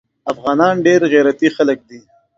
افغانان 0.31 0.75
ډیر 0.85 1.01
غیرتي 1.13 1.47
خلک 1.55 1.79
دي 1.89 1.99